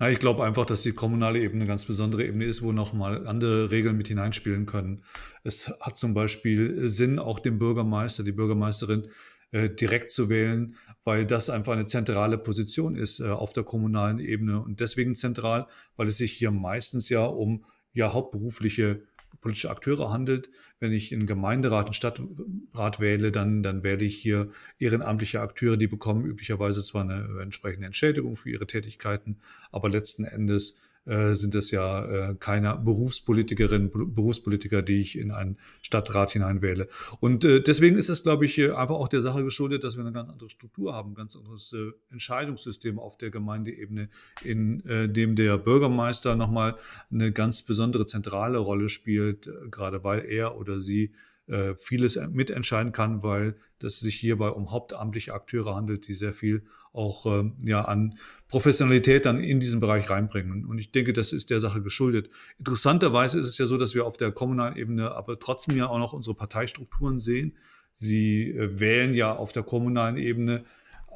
Ja, 0.00 0.08
ich 0.08 0.18
glaube 0.18 0.44
einfach, 0.44 0.66
dass 0.66 0.82
die 0.82 0.92
kommunale 0.92 1.38
Ebene 1.38 1.62
eine 1.62 1.68
ganz 1.68 1.84
besondere 1.84 2.24
Ebene 2.24 2.46
ist, 2.46 2.62
wo 2.62 2.72
nochmal 2.72 3.28
andere 3.28 3.70
Regeln 3.70 3.96
mit 3.96 4.08
hineinspielen 4.08 4.66
können. 4.66 5.04
Es 5.44 5.72
hat 5.80 5.96
zum 5.96 6.14
Beispiel 6.14 6.88
Sinn, 6.88 7.20
auch 7.20 7.38
dem 7.38 7.58
Bürgermeister, 7.58 8.24
die 8.24 8.32
Bürgermeisterin 8.32 9.08
äh, 9.54 9.70
direkt 9.70 10.10
zu 10.10 10.28
wählen, 10.28 10.74
weil 11.04 11.24
das 11.24 11.48
einfach 11.48 11.74
eine 11.74 11.86
zentrale 11.86 12.38
Position 12.38 12.96
ist 12.96 13.20
äh, 13.20 13.28
auf 13.28 13.52
der 13.52 13.62
kommunalen 13.62 14.18
Ebene 14.18 14.60
und 14.60 14.80
deswegen 14.80 15.14
zentral, 15.14 15.68
weil 15.96 16.08
es 16.08 16.16
sich 16.16 16.32
hier 16.32 16.50
meistens 16.50 17.08
ja 17.08 17.24
um 17.24 17.64
ja 17.92 18.12
hauptberufliche 18.12 19.04
politische 19.40 19.70
Akteure 19.70 20.10
handelt. 20.10 20.50
Wenn 20.80 20.90
ich 20.90 21.12
in 21.12 21.26
Gemeinderat 21.26 21.86
und 21.86 21.92
Stadtrat 21.92 22.98
wähle, 22.98 23.30
dann, 23.30 23.62
dann 23.62 23.84
wähle 23.84 24.04
ich 24.04 24.16
hier 24.16 24.50
ehrenamtliche 24.80 25.40
Akteure, 25.40 25.76
die 25.76 25.86
bekommen 25.86 26.24
üblicherweise 26.24 26.82
zwar 26.82 27.02
eine 27.02 27.40
entsprechende 27.40 27.86
Entschädigung 27.86 28.36
für 28.36 28.50
ihre 28.50 28.66
Tätigkeiten, 28.66 29.38
aber 29.70 29.88
letzten 29.88 30.24
Endes 30.24 30.80
äh, 31.06 31.34
sind 31.34 31.54
es 31.54 31.70
ja 31.70 32.04
äh, 32.30 32.34
keine 32.34 32.76
Berufspolitikerinnen, 32.76 33.90
Berufspolitiker, 34.14 34.82
die 34.82 35.00
ich 35.00 35.18
in 35.18 35.30
einen 35.30 35.58
Stadtrat 35.82 36.30
hineinwähle. 36.30 36.88
Und 37.20 37.44
äh, 37.44 37.60
deswegen 37.60 37.96
ist 37.96 38.08
es, 38.08 38.22
glaube 38.22 38.46
ich, 38.46 38.58
einfach 38.58 38.94
auch 38.94 39.08
der 39.08 39.20
Sache 39.20 39.44
geschuldet, 39.44 39.84
dass 39.84 39.96
wir 39.96 40.04
eine 40.04 40.12
ganz 40.12 40.30
andere 40.30 40.48
Struktur 40.48 40.94
haben, 40.94 41.12
ein 41.12 41.14
ganz 41.14 41.36
anderes 41.36 41.72
äh, 41.72 41.92
Entscheidungssystem 42.10 42.98
auf 42.98 43.18
der 43.18 43.30
Gemeindeebene, 43.30 44.08
in 44.42 44.84
äh, 44.86 45.08
dem 45.08 45.36
der 45.36 45.58
Bürgermeister 45.58 46.36
nochmal 46.36 46.76
eine 47.10 47.32
ganz 47.32 47.62
besondere 47.62 48.06
zentrale 48.06 48.58
Rolle 48.58 48.88
spielt, 48.88 49.46
äh, 49.46 49.68
gerade 49.70 50.04
weil 50.04 50.24
er 50.24 50.56
oder 50.56 50.80
sie 50.80 51.12
äh, 51.46 51.74
vieles 51.74 52.18
mitentscheiden 52.32 52.92
kann, 52.92 53.22
weil 53.22 53.56
es 53.82 54.00
sich 54.00 54.16
hierbei 54.16 54.48
um 54.48 54.70
hauptamtliche 54.70 55.34
Akteure 55.34 55.74
handelt, 55.74 56.08
die 56.08 56.14
sehr 56.14 56.32
viel 56.32 56.64
auch 56.94 57.26
äh, 57.26 57.50
ja, 57.62 57.82
an 57.82 58.14
Professionalität 58.48 59.26
dann 59.26 59.40
in 59.40 59.60
diesen 59.60 59.80
Bereich 59.80 60.08
reinbringen. 60.08 60.64
Und 60.64 60.78
ich 60.78 60.92
denke, 60.92 61.12
das 61.12 61.32
ist 61.32 61.50
der 61.50 61.60
Sache 61.60 61.82
geschuldet. 61.82 62.30
Interessanterweise 62.58 63.38
ist 63.38 63.48
es 63.48 63.58
ja 63.58 63.66
so, 63.66 63.76
dass 63.76 63.94
wir 63.94 64.06
auf 64.06 64.16
der 64.16 64.30
kommunalen 64.30 64.76
Ebene 64.76 65.10
aber 65.10 65.38
trotzdem 65.38 65.76
ja 65.76 65.88
auch 65.88 65.98
noch 65.98 66.12
unsere 66.12 66.36
Parteistrukturen 66.36 67.18
sehen. 67.18 67.56
Sie 67.92 68.50
äh, 68.50 68.78
wählen 68.78 69.14
ja 69.14 69.34
auf 69.34 69.52
der 69.52 69.64
kommunalen 69.64 70.16
Ebene 70.16 70.64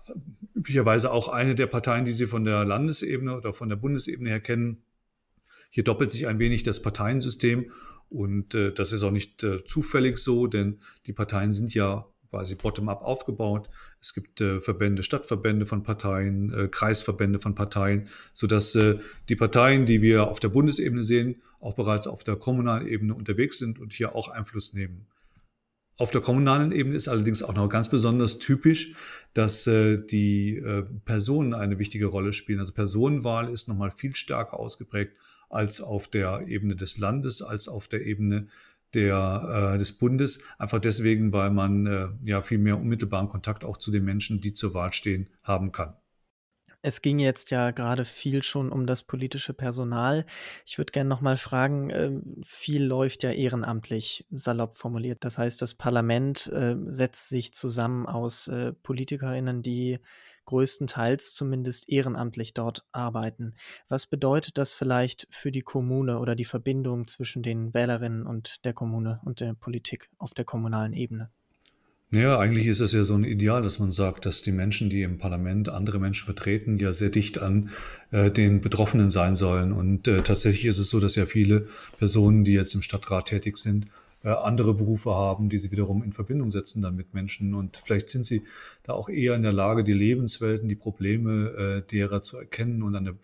äh, 0.08 0.58
üblicherweise 0.58 1.12
auch 1.12 1.28
eine 1.28 1.54
der 1.54 1.66
Parteien, 1.66 2.04
die 2.04 2.12
Sie 2.12 2.26
von 2.26 2.44
der 2.44 2.64
Landesebene 2.64 3.36
oder 3.36 3.54
von 3.54 3.68
der 3.68 3.76
Bundesebene 3.76 4.30
her 4.30 4.40
kennen. 4.40 4.82
Hier 5.70 5.84
doppelt 5.84 6.10
sich 6.10 6.26
ein 6.26 6.40
wenig 6.40 6.64
das 6.64 6.82
Parteiensystem 6.82 7.70
und 8.08 8.54
äh, 8.54 8.72
das 8.72 8.92
ist 8.92 9.02
auch 9.04 9.10
nicht 9.12 9.44
äh, 9.44 9.64
zufällig 9.64 10.18
so, 10.18 10.48
denn 10.48 10.80
die 11.06 11.12
Parteien 11.12 11.52
sind 11.52 11.72
ja 11.74 12.06
quasi 12.30 12.54
bottom-up 12.54 13.02
aufgebaut. 13.02 13.68
Es 14.00 14.14
gibt 14.14 14.40
äh, 14.40 14.60
Verbände, 14.60 15.02
Stadtverbände 15.02 15.66
von 15.66 15.82
Parteien, 15.82 16.52
äh, 16.52 16.68
Kreisverbände 16.68 17.38
von 17.38 17.54
Parteien, 17.54 18.08
sodass 18.32 18.74
äh, 18.74 18.98
die 19.28 19.36
Parteien, 19.36 19.86
die 19.86 20.02
wir 20.02 20.28
auf 20.28 20.40
der 20.40 20.48
Bundesebene 20.48 21.02
sehen, 21.02 21.42
auch 21.60 21.74
bereits 21.74 22.06
auf 22.06 22.24
der 22.24 22.36
kommunalen 22.36 22.86
Ebene 22.86 23.14
unterwegs 23.14 23.58
sind 23.58 23.78
und 23.78 23.92
hier 23.92 24.14
auch 24.14 24.28
Einfluss 24.28 24.74
nehmen. 24.74 25.06
Auf 25.96 26.12
der 26.12 26.20
kommunalen 26.20 26.70
Ebene 26.70 26.94
ist 26.94 27.08
allerdings 27.08 27.42
auch 27.42 27.54
noch 27.54 27.68
ganz 27.68 27.88
besonders 27.88 28.38
typisch, 28.38 28.94
dass 29.34 29.66
äh, 29.66 29.98
die 29.98 30.56
äh, 30.56 30.84
Personen 31.04 31.54
eine 31.54 31.80
wichtige 31.80 32.06
Rolle 32.06 32.32
spielen. 32.32 32.60
Also 32.60 32.72
Personenwahl 32.72 33.50
ist 33.50 33.66
nochmal 33.66 33.90
viel 33.90 34.14
stärker 34.14 34.60
ausgeprägt 34.60 35.14
als 35.50 35.80
auf 35.80 36.06
der 36.06 36.46
Ebene 36.46 36.76
des 36.76 36.98
Landes, 36.98 37.42
als 37.42 37.66
auf 37.66 37.88
der 37.88 38.06
Ebene 38.06 38.46
der, 38.94 39.72
äh, 39.74 39.78
des 39.78 39.98
Bundes. 39.98 40.40
Einfach 40.58 40.80
deswegen, 40.80 41.32
weil 41.32 41.50
man 41.50 41.86
äh, 41.86 42.08
ja 42.24 42.42
viel 42.42 42.58
mehr 42.58 42.78
unmittelbaren 42.78 43.28
Kontakt 43.28 43.64
auch 43.64 43.76
zu 43.76 43.90
den 43.90 44.04
Menschen, 44.04 44.40
die 44.40 44.52
zur 44.52 44.74
Wahl 44.74 44.92
stehen, 44.92 45.28
haben 45.42 45.72
kann. 45.72 45.94
Es 46.80 47.02
ging 47.02 47.18
jetzt 47.18 47.50
ja 47.50 47.72
gerade 47.72 48.04
viel 48.04 48.44
schon 48.44 48.70
um 48.70 48.86
das 48.86 49.02
politische 49.02 49.52
Personal. 49.52 50.24
Ich 50.64 50.78
würde 50.78 50.92
gerne 50.92 51.10
noch 51.10 51.20
mal 51.20 51.36
fragen, 51.36 51.90
äh, 51.90 52.12
viel 52.44 52.84
läuft 52.84 53.24
ja 53.24 53.30
ehrenamtlich, 53.30 54.26
salopp 54.30 54.76
formuliert. 54.76 55.24
Das 55.24 55.38
heißt, 55.38 55.60
das 55.60 55.74
Parlament 55.74 56.46
äh, 56.52 56.76
setzt 56.86 57.30
sich 57.30 57.52
zusammen 57.52 58.06
aus 58.06 58.46
äh, 58.46 58.72
Politikerinnen, 58.72 59.62
die 59.62 59.98
größtenteils 60.48 61.34
zumindest 61.34 61.88
ehrenamtlich 61.88 62.54
dort 62.54 62.84
arbeiten. 62.92 63.54
Was 63.88 64.06
bedeutet 64.06 64.56
das 64.56 64.72
vielleicht 64.72 65.28
für 65.30 65.52
die 65.52 65.60
Kommune 65.62 66.18
oder 66.18 66.34
die 66.34 66.46
Verbindung 66.46 67.06
zwischen 67.06 67.42
den 67.42 67.74
Wählerinnen 67.74 68.26
und 68.26 68.64
der 68.64 68.72
Kommune 68.72 69.20
und 69.24 69.40
der 69.40 69.54
Politik 69.54 70.08
auf 70.18 70.32
der 70.32 70.46
kommunalen 70.46 70.94
Ebene? 70.94 71.30
Ja, 72.10 72.38
eigentlich 72.38 72.66
ist 72.66 72.80
es 72.80 72.92
ja 72.92 73.04
so 73.04 73.14
ein 73.14 73.24
Ideal, 73.24 73.60
dass 73.60 73.78
man 73.78 73.90
sagt, 73.90 74.24
dass 74.24 74.40
die 74.40 74.52
Menschen, 74.52 74.88
die 74.88 75.02
im 75.02 75.18
Parlament 75.18 75.68
andere 75.68 75.98
Menschen 75.98 76.24
vertreten, 76.24 76.78
ja 76.78 76.94
sehr 76.94 77.10
dicht 77.10 77.38
an 77.38 77.68
äh, 78.12 78.30
den 78.30 78.62
Betroffenen 78.62 79.10
sein 79.10 79.34
sollen. 79.34 79.72
Und 79.72 80.08
äh, 80.08 80.22
tatsächlich 80.22 80.64
ist 80.64 80.78
es 80.78 80.88
so, 80.88 81.00
dass 81.00 81.16
ja 81.16 81.26
viele 81.26 81.68
Personen, 81.98 82.44
die 82.44 82.54
jetzt 82.54 82.74
im 82.74 82.80
Stadtrat 82.80 83.26
tätig 83.26 83.58
sind, 83.58 83.88
andere 84.22 84.74
Berufe 84.74 85.14
haben, 85.14 85.48
die 85.48 85.58
sie 85.58 85.70
wiederum 85.70 86.02
in 86.02 86.12
Verbindung 86.12 86.50
setzen 86.50 86.82
dann 86.82 86.96
mit 86.96 87.14
Menschen. 87.14 87.54
Und 87.54 87.76
vielleicht 87.76 88.10
sind 88.10 88.26
sie 88.26 88.44
da 88.82 88.92
auch 88.92 89.08
eher 89.08 89.34
in 89.34 89.42
der 89.42 89.52
Lage, 89.52 89.84
die 89.84 89.92
Lebenswelten, 89.92 90.68
die 90.68 90.76
Probleme 90.76 91.50
äh, 91.50 91.82
derer 91.82 92.22
zu 92.22 92.36
erkennen 92.36 92.82
und 92.82 92.96
eine 92.96 93.16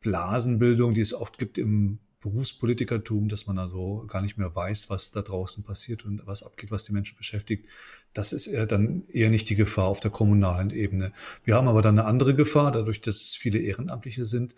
Blasenbildung, 0.00 0.94
die 0.94 1.00
es 1.00 1.14
oft 1.14 1.38
gibt 1.38 1.58
im 1.58 1.98
Berufspolitikertum, 2.20 3.28
dass 3.28 3.46
man 3.46 3.58
also 3.58 4.04
gar 4.08 4.20
nicht 4.20 4.36
mehr 4.36 4.54
weiß, 4.54 4.90
was 4.90 5.10
da 5.10 5.22
draußen 5.22 5.64
passiert 5.64 6.04
und 6.04 6.26
was 6.26 6.42
abgeht, 6.42 6.70
was 6.70 6.84
die 6.84 6.92
Menschen 6.92 7.16
beschäftigt. 7.16 7.66
Das 8.12 8.32
ist 8.32 8.46
eher 8.46 8.66
dann 8.66 9.04
eher 9.08 9.30
nicht 9.30 9.48
die 9.48 9.56
Gefahr 9.56 9.86
auf 9.86 10.00
der 10.00 10.10
kommunalen 10.10 10.70
Ebene. 10.70 11.12
Wir 11.44 11.54
haben 11.54 11.68
aber 11.68 11.82
dann 11.82 11.98
eine 11.98 12.08
andere 12.08 12.34
Gefahr, 12.34 12.72
dadurch, 12.72 13.00
dass 13.00 13.16
es 13.16 13.36
viele 13.36 13.58
Ehrenamtliche 13.58 14.26
sind, 14.26 14.52
äh, 14.52 14.56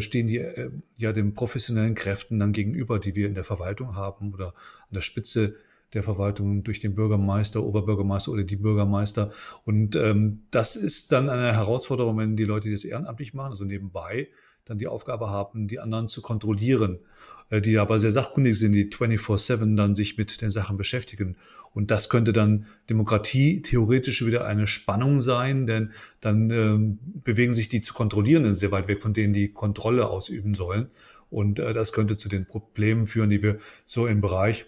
stehen 0.00 0.26
die 0.26 0.38
äh, 0.38 0.70
ja 0.96 1.12
den 1.12 1.34
professionellen 1.34 1.94
Kräften 1.94 2.38
dann 2.38 2.52
gegenüber, 2.52 2.98
die 2.98 3.14
wir 3.14 3.26
in 3.26 3.34
der 3.34 3.44
Verwaltung 3.44 3.96
haben 3.96 4.32
oder 4.32 4.48
an 4.48 4.94
der 4.94 5.00
Spitze 5.00 5.56
der 5.92 6.02
Verwaltung 6.02 6.62
durch 6.62 6.80
den 6.80 6.94
Bürgermeister, 6.94 7.62
Oberbürgermeister 7.62 8.32
oder 8.32 8.44
die 8.44 8.56
Bürgermeister. 8.56 9.30
Und 9.64 9.96
ähm, 9.96 10.44
das 10.50 10.76
ist 10.76 11.12
dann 11.12 11.28
eine 11.28 11.52
Herausforderung, 11.54 12.16
wenn 12.18 12.36
die 12.36 12.44
Leute, 12.44 12.68
die 12.68 12.74
das 12.74 12.84
ehrenamtlich 12.84 13.34
machen, 13.34 13.50
also 13.50 13.64
nebenbei, 13.64 14.28
dann 14.64 14.78
die 14.78 14.86
Aufgabe 14.86 15.28
haben, 15.28 15.68
die 15.68 15.80
anderen 15.80 16.08
zu 16.08 16.22
kontrollieren, 16.22 16.94
äh, 16.94 17.41
die 17.60 17.78
aber 17.78 17.98
sehr 17.98 18.12
sachkundig 18.12 18.58
sind, 18.58 18.72
die 18.72 18.88
24-7 18.88 19.76
dann 19.76 19.94
sich 19.94 20.16
mit 20.16 20.40
den 20.40 20.50
Sachen 20.50 20.76
beschäftigen. 20.76 21.36
Und 21.74 21.90
das 21.90 22.08
könnte 22.08 22.32
dann 22.32 22.66
Demokratie 22.90 23.62
theoretisch 23.62 24.24
wieder 24.24 24.46
eine 24.46 24.66
Spannung 24.66 25.20
sein, 25.20 25.66
denn 25.66 25.92
dann 26.20 26.50
ähm, 26.50 26.98
bewegen 27.24 27.54
sich 27.54 27.68
die 27.68 27.80
zu 27.80 27.94
kontrollierenden 27.94 28.54
sehr 28.54 28.72
weit 28.72 28.88
weg 28.88 29.00
von 29.00 29.14
denen, 29.14 29.32
die 29.32 29.52
Kontrolle 29.52 30.08
ausüben 30.08 30.54
sollen. 30.54 30.90
Und 31.30 31.58
äh, 31.58 31.72
das 31.72 31.92
könnte 31.92 32.16
zu 32.16 32.28
den 32.28 32.46
Problemen 32.46 33.06
führen, 33.06 33.30
die 33.30 33.42
wir 33.42 33.58
so 33.86 34.06
im 34.06 34.20
Bereich 34.20 34.66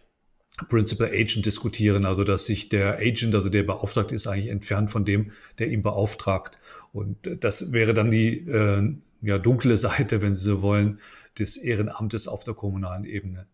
Principal 0.69 1.09
Agent 1.09 1.45
diskutieren, 1.45 2.05
also 2.05 2.23
dass 2.23 2.47
sich 2.47 2.69
der 2.69 2.99
Agent, 2.99 3.35
also 3.35 3.51
der 3.51 3.65
beauftragt 3.65 4.13
ist, 4.13 4.27
eigentlich 4.27 4.49
entfernt 4.49 4.91
von 4.91 5.05
dem, 5.05 5.33
der 5.59 5.69
ihn 5.69 5.83
beauftragt. 5.83 6.59
Und 6.93 7.27
äh, 7.27 7.37
das 7.37 7.73
wäre 7.73 7.93
dann 7.93 8.11
die 8.11 8.39
äh, 8.49 8.95
ja, 9.21 9.39
dunkle 9.39 9.77
Seite, 9.77 10.23
wenn 10.23 10.35
Sie 10.35 10.45
so 10.45 10.63
wollen, 10.63 11.01
des 11.39 11.57
Ehrenamtes 11.57 12.29
auf 12.29 12.45
der 12.45 12.55
kommunalen 12.55 13.05
Ebene. 13.05 13.47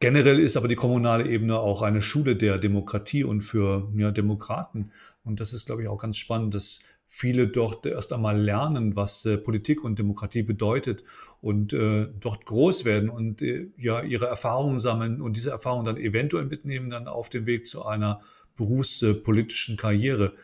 Generell 0.00 0.38
ist 0.38 0.56
aber 0.56 0.68
die 0.68 0.76
kommunale 0.76 1.26
Ebene 1.26 1.58
auch 1.58 1.82
eine 1.82 2.02
Schule 2.02 2.36
der 2.36 2.58
Demokratie 2.58 3.24
und 3.24 3.42
für 3.42 3.92
ja, 3.96 4.12
Demokraten. 4.12 4.92
Und 5.24 5.40
das 5.40 5.52
ist, 5.52 5.66
glaube 5.66 5.82
ich, 5.82 5.88
auch 5.88 5.98
ganz 5.98 6.16
spannend, 6.16 6.54
dass 6.54 6.80
viele 7.08 7.48
dort 7.48 7.84
erst 7.84 8.12
einmal 8.12 8.38
lernen, 8.38 8.94
was 8.94 9.24
äh, 9.24 9.38
Politik 9.38 9.82
und 9.82 9.98
Demokratie 9.98 10.42
bedeutet 10.42 11.02
und 11.40 11.72
äh, 11.72 12.06
dort 12.20 12.44
groß 12.44 12.84
werden 12.84 13.08
und 13.08 13.42
äh, 13.42 13.70
ja 13.76 14.02
ihre 14.02 14.26
Erfahrungen 14.26 14.78
sammeln 14.78 15.20
und 15.20 15.36
diese 15.36 15.50
Erfahrungen 15.50 15.86
dann 15.86 15.96
eventuell 15.96 16.44
mitnehmen 16.44 16.90
dann 16.90 17.08
auf 17.08 17.30
dem 17.30 17.46
Weg 17.46 17.66
zu 17.66 17.84
einer 17.84 18.20
berufspolitischen 18.56 19.76
Karriere, 19.76 20.34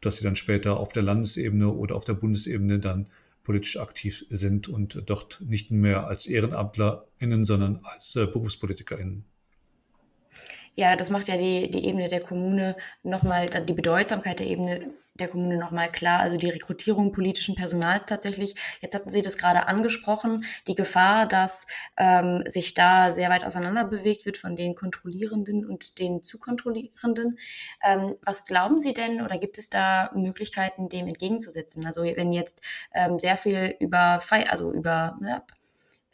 dass 0.00 0.18
sie 0.18 0.24
dann 0.24 0.36
später 0.36 0.78
auf 0.78 0.92
der 0.92 1.02
Landesebene 1.02 1.68
oder 1.68 1.96
auf 1.96 2.04
der 2.04 2.14
Bundesebene 2.14 2.78
dann 2.78 3.08
politisch 3.44 3.78
aktiv 3.78 4.24
sind 4.30 4.68
und 4.68 5.02
dort 5.06 5.40
nicht 5.46 5.70
mehr 5.70 6.06
als 6.06 6.26
EhrenamtlerInnen, 6.26 7.44
sondern 7.44 7.80
als 7.84 8.16
äh, 8.16 8.26
BerufspolitikerInnen. 8.26 9.24
Ja, 10.74 10.96
das 10.96 11.10
macht 11.10 11.28
ja 11.28 11.36
die, 11.36 11.70
die 11.70 11.86
Ebene 11.86 12.08
der 12.08 12.20
Kommune 12.20 12.76
nochmal, 13.02 13.46
die 13.46 13.72
Bedeutsamkeit 13.72 14.40
der 14.40 14.46
Ebene 14.46 14.92
der 15.14 15.28
Kommune 15.28 15.56
nochmal 15.56 15.88
klar. 15.90 16.20
Also 16.20 16.36
die 16.36 16.50
Rekrutierung 16.50 17.12
politischen 17.12 17.54
Personals 17.54 18.04
tatsächlich. 18.06 18.54
Jetzt 18.80 18.94
hatten 18.94 19.10
Sie 19.10 19.22
das 19.22 19.38
gerade 19.38 19.68
angesprochen, 19.68 20.44
die 20.66 20.74
Gefahr, 20.74 21.26
dass 21.26 21.66
ähm, 21.96 22.42
sich 22.46 22.74
da 22.74 23.12
sehr 23.12 23.30
weit 23.30 23.44
auseinander 23.44 23.84
bewegt 23.84 24.26
wird 24.26 24.36
von 24.36 24.56
den 24.56 24.74
Kontrollierenden 24.74 25.64
und 25.64 25.98
den 25.98 26.22
zu 26.22 26.38
Kontrollierenden. 26.38 27.38
Ähm, 27.82 28.16
was 28.22 28.44
glauben 28.44 28.80
Sie 28.80 28.92
denn 28.92 29.22
oder 29.22 29.38
gibt 29.38 29.58
es 29.58 29.70
da 29.70 30.10
Möglichkeiten, 30.14 30.88
dem 30.88 31.06
entgegenzusetzen? 31.06 31.86
Also 31.86 32.02
wenn 32.02 32.32
jetzt 32.32 32.62
ähm, 32.92 33.18
sehr 33.18 33.36
viel 33.36 33.76
über, 33.78 34.20
also 34.48 34.72
über 34.72 35.16
ja, 35.20 35.44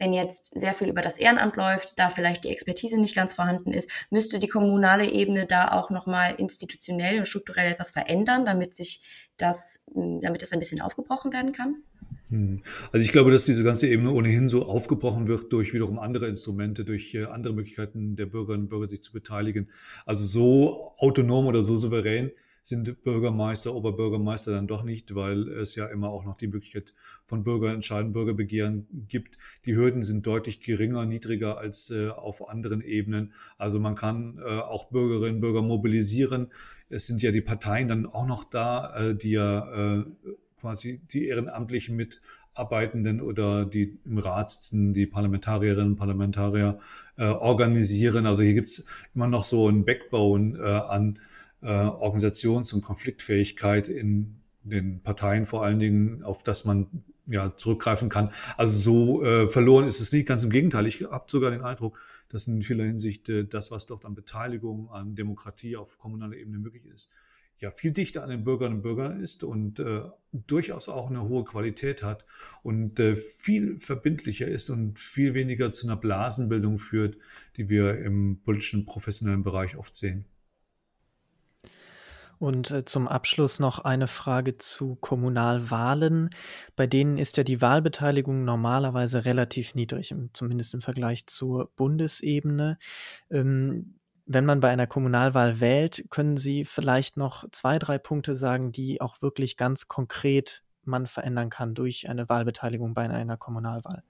wenn 0.01 0.13
jetzt 0.13 0.57
sehr 0.57 0.73
viel 0.73 0.89
über 0.89 1.03
das 1.03 1.17
Ehrenamt 1.17 1.55
läuft, 1.55 1.99
da 1.99 2.09
vielleicht 2.09 2.43
die 2.43 2.49
Expertise 2.49 2.99
nicht 2.99 3.15
ganz 3.15 3.33
vorhanden 3.33 3.71
ist, 3.71 3.89
müsste 4.09 4.39
die 4.39 4.47
kommunale 4.47 5.09
Ebene 5.09 5.45
da 5.45 5.71
auch 5.71 5.91
nochmal 5.91 6.33
institutionell 6.39 7.19
und 7.19 7.27
strukturell 7.27 7.71
etwas 7.71 7.91
verändern, 7.91 8.43
damit 8.43 8.73
sich 8.73 9.03
das, 9.37 9.85
damit 9.93 10.41
das 10.41 10.53
ein 10.53 10.59
bisschen 10.59 10.81
aufgebrochen 10.81 11.31
werden 11.31 11.51
kann? 11.51 11.83
Hm. 12.29 12.63
Also 12.91 13.05
ich 13.05 13.11
glaube, 13.11 13.29
dass 13.29 13.45
diese 13.45 13.63
ganze 13.63 13.87
Ebene 13.87 14.11
ohnehin 14.11 14.47
so 14.47 14.65
aufgebrochen 14.65 15.27
wird 15.27 15.53
durch 15.53 15.71
wiederum 15.71 15.99
andere 15.99 16.27
Instrumente, 16.27 16.83
durch 16.83 17.13
äh, 17.13 17.25
andere 17.25 17.53
Möglichkeiten 17.53 18.15
der 18.15 18.25
Bürgerinnen 18.25 18.63
und 18.63 18.69
Bürger, 18.69 18.89
sich 18.89 19.03
zu 19.03 19.11
beteiligen. 19.11 19.69
Also 20.07 20.25
so 20.25 20.93
autonom 20.97 21.45
oder 21.45 21.61
so 21.61 21.75
souverän 21.75 22.31
sind 22.63 23.03
Bürgermeister, 23.03 23.73
Oberbürgermeister 23.73 24.51
dann 24.51 24.67
doch 24.67 24.83
nicht, 24.83 25.15
weil 25.15 25.47
es 25.49 25.75
ja 25.75 25.87
immer 25.87 26.09
auch 26.09 26.25
noch 26.25 26.37
die 26.37 26.47
Möglichkeit 26.47 26.93
von 27.25 27.43
Bürgerentscheiden, 27.43 28.13
Bürgerbegehren 28.13 28.87
gibt. 29.07 29.37
Die 29.65 29.75
Hürden 29.75 30.03
sind 30.03 30.27
deutlich 30.27 30.59
geringer, 30.59 31.05
niedriger 31.05 31.57
als 31.57 31.89
äh, 31.89 32.09
auf 32.09 32.49
anderen 32.49 32.81
Ebenen. 32.81 33.33
Also 33.57 33.79
man 33.79 33.95
kann 33.95 34.37
äh, 34.37 34.59
auch 34.59 34.89
Bürgerinnen 34.89 35.35
und 35.35 35.41
Bürger 35.41 35.61
mobilisieren. 35.61 36.51
Es 36.89 37.07
sind 37.07 37.21
ja 37.21 37.31
die 37.31 37.41
Parteien 37.41 37.87
dann 37.87 38.05
auch 38.05 38.25
noch 38.25 38.43
da, 38.43 38.95
äh, 38.95 39.15
die 39.15 39.31
ja 39.31 40.05
quasi 40.61 41.01
die 41.11 41.27
Ehrenamtlichen 41.27 41.95
Mitarbeitenden 41.95 43.19
oder 43.19 43.65
die 43.65 43.99
im 44.05 44.19
Rat 44.19 44.51
sitzen, 44.51 44.93
die 44.93 45.07
Parlamentarierinnen 45.07 45.93
und 45.93 45.97
Parlamentarier 45.97 46.79
äh, 47.17 47.25
organisieren. 47.25 48.27
Also 48.27 48.43
hier 48.43 48.53
gibt's 48.53 48.85
immer 49.15 49.27
noch 49.27 49.43
so 49.43 49.67
ein 49.67 49.83
Backbone 49.83 50.57
äh, 50.57 50.63
an 50.63 51.19
äh, 51.61 51.67
Organisations- 51.67 52.73
und 52.73 52.81
Konfliktfähigkeit 52.81 53.87
in 53.87 54.41
den 54.63 55.01
Parteien 55.01 55.45
vor 55.45 55.63
allen 55.63 55.79
Dingen, 55.79 56.23
auf 56.23 56.43
das 56.43 56.65
man 56.65 57.03
ja 57.27 57.55
zurückgreifen 57.55 58.09
kann. 58.09 58.31
Also 58.57 58.77
so 58.77 59.23
äh, 59.23 59.47
verloren 59.47 59.87
ist 59.87 60.01
es 60.01 60.11
nicht, 60.11 60.27
ganz 60.27 60.43
im 60.43 60.49
Gegenteil. 60.49 60.87
Ich 60.87 61.01
habe 61.01 61.25
sogar 61.27 61.51
den 61.51 61.61
Eindruck, 61.61 61.99
Das 62.29 62.43
ist 62.43 62.47
in 62.47 62.61
vieler 62.61 62.85
Hinsicht 62.85 63.29
äh, 63.29 63.45
das, 63.45 63.71
was 63.71 63.85
dort 63.85 64.05
an 64.05 64.15
Beteiligung, 64.15 64.89
an 64.89 65.15
Demokratie 65.15 65.77
auf 65.77 65.97
kommunaler 65.97 66.35
Ebene 66.35 66.59
möglich 66.59 66.85
ist, 66.85 67.09
ja 67.59 67.71
viel 67.71 67.91
dichter 67.91 68.23
an 68.23 68.29
den 68.29 68.43
Bürgerinnen 68.43 68.77
und 68.77 68.81
Bürgern 68.81 69.21
ist 69.21 69.43
und 69.43 69.79
äh, 69.79 70.01
durchaus 70.31 70.89
auch 70.89 71.09
eine 71.09 71.23
hohe 71.23 71.43
Qualität 71.43 72.01
hat 72.03 72.25
und 72.63 72.99
äh, 72.99 73.15
viel 73.15 73.79
verbindlicher 73.79 74.47
ist 74.47 74.69
und 74.69 74.99
viel 74.99 75.33
weniger 75.33 75.71
zu 75.71 75.87
einer 75.87 75.95
Blasenbildung 75.95 76.79
führt, 76.79 77.17
die 77.57 77.69
wir 77.69 77.99
im 77.99 78.41
politischen 78.43 78.85
professionellen 78.85 79.43
Bereich 79.43 79.77
oft 79.77 79.95
sehen. 79.95 80.25
Und 82.41 82.71
äh, 82.71 82.85
zum 82.85 83.07
Abschluss 83.07 83.59
noch 83.59 83.77
eine 83.77 84.07
Frage 84.07 84.57
zu 84.57 84.95
Kommunalwahlen. 84.95 86.31
Bei 86.75 86.87
denen 86.87 87.19
ist 87.19 87.37
ja 87.37 87.43
die 87.43 87.61
Wahlbeteiligung 87.61 88.45
normalerweise 88.45 89.25
relativ 89.25 89.75
niedrig, 89.75 90.15
zumindest 90.33 90.73
im 90.73 90.81
Vergleich 90.81 91.27
zur 91.27 91.69
Bundesebene. 91.75 92.79
Ähm, 93.29 93.99
wenn 94.25 94.45
man 94.45 94.59
bei 94.59 94.69
einer 94.69 94.87
Kommunalwahl 94.87 95.59
wählt, 95.59 96.05
können 96.09 96.35
Sie 96.35 96.65
vielleicht 96.65 97.15
noch 97.15 97.47
zwei, 97.51 97.77
drei 97.77 97.99
Punkte 97.99 98.33
sagen, 98.33 98.71
die 98.71 99.01
auch 99.01 99.21
wirklich 99.21 99.55
ganz 99.55 99.87
konkret 99.87 100.63
man 100.83 101.05
verändern 101.05 101.51
kann 101.51 101.75
durch 101.75 102.09
eine 102.09 102.27
Wahlbeteiligung 102.27 102.95
bei 102.95 103.07
einer 103.07 103.37
Kommunalwahl? 103.37 104.01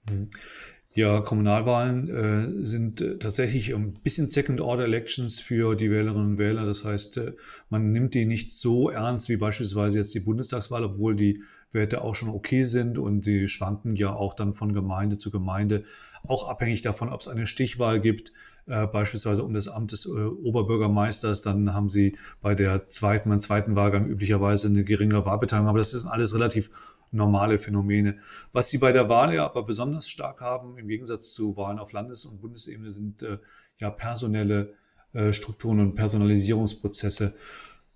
Ja, 0.94 1.22
Kommunalwahlen 1.22 2.08
äh, 2.10 2.66
sind 2.66 3.00
äh, 3.00 3.16
tatsächlich 3.16 3.74
ein 3.74 3.94
bisschen 3.94 4.28
Second-Order-Elections 4.28 5.40
für 5.40 5.74
die 5.74 5.90
Wählerinnen 5.90 6.32
und 6.32 6.38
Wähler. 6.38 6.66
Das 6.66 6.84
heißt, 6.84 7.16
äh, 7.16 7.32
man 7.70 7.92
nimmt 7.92 8.12
die 8.12 8.26
nicht 8.26 8.52
so 8.52 8.90
ernst 8.90 9.30
wie 9.30 9.38
beispielsweise 9.38 9.96
jetzt 9.96 10.14
die 10.14 10.20
Bundestagswahl, 10.20 10.84
obwohl 10.84 11.16
die 11.16 11.44
Werte 11.70 12.02
auch 12.02 12.14
schon 12.14 12.28
okay 12.28 12.64
sind 12.64 12.98
und 12.98 13.24
die 13.24 13.48
schwanken 13.48 13.96
ja 13.96 14.12
auch 14.12 14.34
dann 14.34 14.52
von 14.52 14.74
Gemeinde 14.74 15.16
zu 15.16 15.30
Gemeinde, 15.30 15.84
auch 16.28 16.46
abhängig 16.46 16.82
davon, 16.82 17.08
ob 17.08 17.22
es 17.22 17.28
eine 17.28 17.46
Stichwahl 17.46 17.98
gibt, 17.98 18.34
äh, 18.66 18.86
beispielsweise 18.86 19.44
um 19.44 19.54
das 19.54 19.68
Amt 19.68 19.92
des 19.92 20.04
äh, 20.04 20.10
Oberbürgermeisters. 20.10 21.40
Dann 21.40 21.72
haben 21.72 21.88
sie 21.88 22.18
bei 22.42 22.54
der 22.54 22.88
zweiten, 22.88 23.30
beim 23.30 23.40
zweiten 23.40 23.76
Wahlgang 23.76 24.06
üblicherweise 24.06 24.68
eine 24.68 24.84
geringere 24.84 25.24
Wahlbeteiligung. 25.24 25.70
Aber 25.70 25.78
das 25.78 25.94
ist 25.94 26.04
alles 26.04 26.34
relativ 26.34 26.70
normale 27.12 27.58
Phänomene. 27.58 28.18
Was 28.52 28.70
sie 28.70 28.78
bei 28.78 28.92
der 28.92 29.08
Wahl 29.08 29.34
ja 29.34 29.44
aber 29.44 29.64
besonders 29.64 30.08
stark 30.08 30.40
haben, 30.40 30.78
im 30.78 30.88
Gegensatz 30.88 31.32
zu 31.32 31.56
Wahlen 31.56 31.78
auf 31.78 31.92
Landes- 31.92 32.24
und 32.24 32.40
Bundesebene, 32.40 32.90
sind 32.90 33.22
äh, 33.22 33.38
ja 33.78 33.90
personelle 33.90 34.74
äh, 35.12 35.32
Strukturen 35.32 35.80
und 35.80 35.94
Personalisierungsprozesse. 35.94 37.34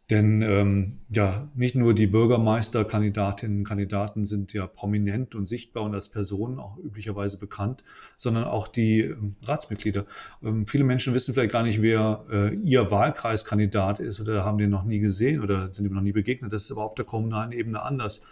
Denn 0.08 0.40
ähm, 0.40 1.00
ja, 1.08 1.48
nicht 1.56 1.74
nur 1.74 1.92
die 1.92 2.06
Bürgermeisterkandidatinnen 2.06 3.58
und 3.58 3.64
Kandidaten 3.64 4.24
sind 4.24 4.52
ja 4.52 4.68
prominent 4.68 5.34
und 5.34 5.46
sichtbar 5.46 5.82
und 5.82 5.96
als 5.96 6.08
Personen 6.10 6.60
auch 6.60 6.78
üblicherweise 6.78 7.38
bekannt, 7.38 7.82
sondern 8.16 8.44
auch 8.44 8.68
die 8.68 9.00
ähm, 9.00 9.34
Ratsmitglieder. 9.42 10.06
Ähm, 10.44 10.68
viele 10.68 10.84
Menschen 10.84 11.12
wissen 11.12 11.34
vielleicht 11.34 11.50
gar 11.50 11.64
nicht, 11.64 11.82
wer 11.82 12.24
äh, 12.30 12.54
ihr 12.54 12.88
Wahlkreiskandidat 12.92 13.98
ist 13.98 14.20
oder 14.20 14.44
haben 14.44 14.58
den 14.58 14.70
noch 14.70 14.84
nie 14.84 15.00
gesehen 15.00 15.40
oder 15.40 15.74
sind 15.74 15.86
ihm 15.86 15.94
noch 15.94 16.02
nie 16.02 16.12
begegnet. 16.12 16.52
Das 16.52 16.62
ist 16.62 16.70
aber 16.70 16.84
auf 16.84 16.94
der 16.94 17.04
kommunalen 17.04 17.50
Ebene 17.50 17.82
anders. 17.82 18.22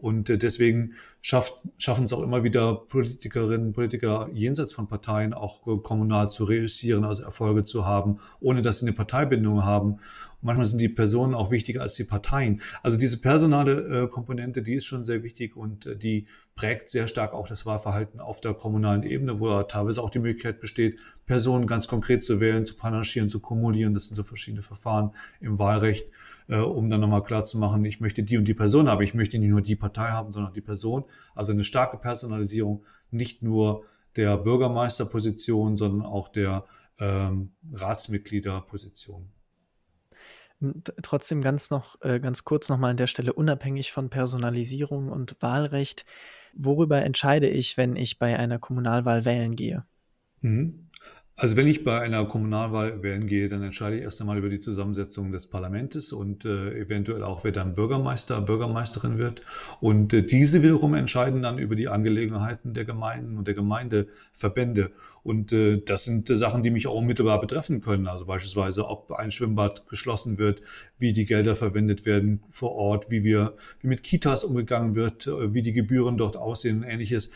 Und 0.00 0.30
äh, 0.30 0.38
deswegen 0.38 0.94
schaffen 1.20 2.04
es 2.04 2.12
auch 2.12 2.22
immer 2.22 2.42
wieder 2.42 2.74
Politikerinnen 2.74 3.68
und 3.68 3.72
Politiker 3.74 4.28
jenseits 4.32 4.72
von 4.72 4.88
Parteien 4.88 5.34
auch 5.34 5.66
äh, 5.66 5.76
kommunal 5.82 6.30
zu 6.30 6.44
reüssieren, 6.44 7.04
also 7.04 7.22
Erfolge 7.22 7.64
zu 7.64 7.84
haben, 7.84 8.18
ohne 8.40 8.62
dass 8.62 8.78
sie 8.78 8.86
eine 8.86 8.94
Parteibindung 8.94 9.64
haben. 9.64 9.98
Und 10.40 10.46
manchmal 10.46 10.64
sind 10.66 10.80
die 10.80 10.88
Personen 10.88 11.34
auch 11.34 11.50
wichtiger 11.50 11.82
als 11.82 11.94
die 11.94 12.04
Parteien. 12.04 12.60
Also 12.82 12.96
diese 12.96 13.20
personale 13.20 14.04
äh, 14.04 14.08
Komponente, 14.08 14.62
die 14.62 14.74
ist 14.74 14.86
schon 14.86 15.04
sehr 15.04 15.22
wichtig 15.22 15.56
und 15.56 15.86
äh, 15.86 15.96
die 15.96 16.26
prägt 16.54 16.90
sehr 16.90 17.06
stark 17.06 17.32
auch 17.32 17.48
das 17.48 17.66
Wahlverhalten 17.66 18.20
auf 18.20 18.40
der 18.40 18.54
kommunalen 18.54 19.02
Ebene, 19.02 19.40
wo 19.40 19.62
teilweise 19.62 20.02
auch 20.02 20.10
die 20.10 20.18
Möglichkeit 20.18 20.60
besteht, 20.60 20.98
Personen 21.26 21.66
ganz 21.66 21.88
konkret 21.88 22.22
zu 22.22 22.40
wählen, 22.40 22.66
zu 22.66 22.76
panaschieren, 22.76 23.28
zu 23.28 23.40
kumulieren. 23.40 23.94
Das 23.94 24.08
sind 24.08 24.16
so 24.16 24.24
verschiedene 24.24 24.62
Verfahren 24.62 25.12
im 25.40 25.58
Wahlrecht 25.58 26.06
äh, 26.50 26.56
um 26.56 26.90
dann 26.90 27.00
nochmal 27.00 27.22
klar 27.22 27.44
zu 27.44 27.58
machen, 27.58 27.84
ich 27.84 28.00
möchte 28.00 28.22
die 28.22 28.36
und 28.36 28.46
die 28.46 28.54
Person 28.54 28.88
haben, 28.88 29.02
ich 29.02 29.14
möchte 29.14 29.38
nicht 29.38 29.50
nur 29.50 29.62
die 29.62 29.76
Partei 29.76 30.10
haben, 30.10 30.32
sondern 30.32 30.52
die 30.52 30.60
Person. 30.60 31.04
Also 31.34 31.52
eine 31.52 31.64
starke 31.64 31.96
Personalisierung, 31.96 32.84
nicht 33.10 33.42
nur 33.42 33.84
der 34.16 34.36
Bürgermeisterposition, 34.36 35.76
sondern 35.76 36.02
auch 36.02 36.28
der 36.28 36.64
ähm, 36.98 37.52
Ratsmitgliederposition. 37.72 39.30
Trotzdem 41.02 41.40
ganz 41.40 41.70
noch, 41.70 42.00
äh, 42.02 42.20
ganz 42.20 42.44
kurz 42.44 42.68
nochmal 42.68 42.90
an 42.90 42.96
der 42.98 43.06
Stelle, 43.06 43.32
unabhängig 43.32 43.92
von 43.92 44.10
Personalisierung 44.10 45.08
und 45.08 45.40
Wahlrecht, 45.40 46.04
worüber 46.54 47.02
entscheide 47.02 47.48
ich, 47.48 47.76
wenn 47.76 47.96
ich 47.96 48.18
bei 48.18 48.38
einer 48.38 48.58
Kommunalwahl 48.58 49.24
wählen 49.24 49.56
gehe? 49.56 49.86
Mhm. 50.42 50.89
Also 51.40 51.56
wenn 51.56 51.66
ich 51.66 51.84
bei 51.84 51.98
einer 51.98 52.26
Kommunalwahl 52.26 53.02
wählen 53.02 53.26
gehe, 53.26 53.48
dann 53.48 53.62
entscheide 53.62 53.96
ich 53.96 54.02
erst 54.02 54.20
einmal 54.20 54.36
über 54.36 54.50
die 54.50 54.60
Zusammensetzung 54.60 55.32
des 55.32 55.46
Parlaments 55.46 56.12
und 56.12 56.44
äh, 56.44 56.78
eventuell 56.78 57.22
auch, 57.22 57.44
wer 57.44 57.52
dann 57.52 57.72
Bürgermeister, 57.72 58.42
Bürgermeisterin 58.42 59.16
wird. 59.16 59.40
Und 59.80 60.12
äh, 60.12 60.22
diese 60.22 60.62
wiederum 60.62 60.92
entscheiden 60.92 61.40
dann 61.40 61.56
über 61.56 61.76
die 61.76 61.88
Angelegenheiten 61.88 62.74
der 62.74 62.84
Gemeinden 62.84 63.38
und 63.38 63.46
der 63.46 63.54
Gemeindeverbände. 63.54 64.90
Und 65.22 65.54
äh, 65.54 65.82
das 65.82 66.04
sind 66.04 66.28
äh, 66.28 66.36
Sachen, 66.36 66.62
die 66.62 66.70
mich 66.70 66.86
auch 66.86 66.94
unmittelbar 66.94 67.40
betreffen 67.40 67.80
können. 67.80 68.06
Also 68.06 68.26
beispielsweise, 68.26 68.86
ob 68.86 69.10
ein 69.12 69.30
Schwimmbad 69.30 69.86
geschlossen 69.86 70.36
wird, 70.36 70.60
wie 70.98 71.14
die 71.14 71.24
Gelder 71.24 71.56
verwendet 71.56 72.04
werden 72.04 72.42
vor 72.50 72.72
Ort, 72.72 73.10
wie 73.10 73.24
wir, 73.24 73.54
wie 73.80 73.88
mit 73.88 74.02
Kitas 74.02 74.44
umgegangen 74.44 74.94
wird, 74.94 75.26
äh, 75.26 75.54
wie 75.54 75.62
die 75.62 75.72
Gebühren 75.72 76.18
dort 76.18 76.36
aussehen 76.36 76.78
und 76.78 76.84
ähnliches 76.84 77.30